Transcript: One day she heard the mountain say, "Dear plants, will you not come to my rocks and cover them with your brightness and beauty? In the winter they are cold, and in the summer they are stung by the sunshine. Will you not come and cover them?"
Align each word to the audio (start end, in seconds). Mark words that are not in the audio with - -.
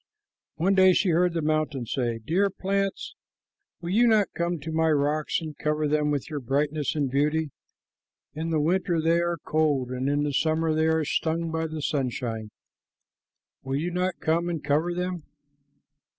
One 0.55 0.73
day 0.73 0.93
she 0.93 1.09
heard 1.09 1.33
the 1.35 1.43
mountain 1.43 1.85
say, 1.85 2.17
"Dear 2.17 2.49
plants, 2.49 3.13
will 3.81 3.91
you 3.91 4.07
not 4.07 4.33
come 4.35 4.57
to 4.61 4.71
my 4.71 4.89
rocks 4.89 5.39
and 5.39 5.55
cover 5.55 5.87
them 5.87 6.09
with 6.09 6.27
your 6.27 6.39
brightness 6.39 6.95
and 6.95 7.07
beauty? 7.07 7.51
In 8.33 8.49
the 8.49 8.59
winter 8.59 8.99
they 8.99 9.21
are 9.21 9.37
cold, 9.37 9.91
and 9.91 10.09
in 10.09 10.23
the 10.23 10.33
summer 10.33 10.73
they 10.73 10.87
are 10.87 11.05
stung 11.05 11.51
by 11.51 11.67
the 11.67 11.83
sunshine. 11.83 12.49
Will 13.61 13.75
you 13.77 13.91
not 13.91 14.19
come 14.19 14.49
and 14.49 14.63
cover 14.63 14.91
them?" 14.95 15.21